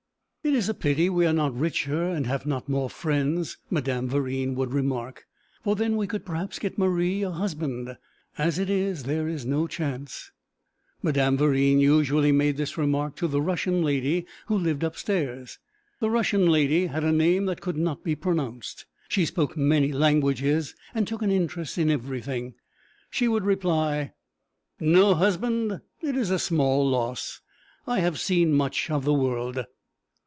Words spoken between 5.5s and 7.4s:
'for then we could perhaps get Marie a